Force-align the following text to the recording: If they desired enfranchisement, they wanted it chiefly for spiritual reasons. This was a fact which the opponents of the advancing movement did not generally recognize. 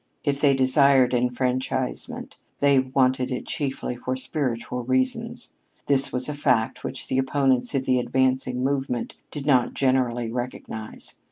If 0.23 0.41
they 0.41 0.55
desired 0.55 1.13
enfranchisement, 1.13 2.39
they 2.57 2.79
wanted 2.79 3.29
it 3.29 3.45
chiefly 3.45 3.95
for 3.95 4.15
spiritual 4.15 4.83
reasons. 4.83 5.49
This 5.85 6.11
was 6.11 6.27
a 6.27 6.33
fact 6.33 6.83
which 6.83 7.05
the 7.07 7.19
opponents 7.19 7.75
of 7.75 7.85
the 7.85 7.99
advancing 7.99 8.63
movement 8.63 9.13
did 9.29 9.45
not 9.45 9.75
generally 9.75 10.31
recognize. 10.31 11.17